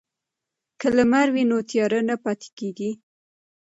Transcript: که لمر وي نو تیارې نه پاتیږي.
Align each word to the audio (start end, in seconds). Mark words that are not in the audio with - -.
که 0.79 0.87
لمر 0.95 1.27
وي 1.33 1.43
نو 1.49 1.57
تیارې 1.69 2.01
نه 2.09 2.15
پاتیږي. 2.23 2.91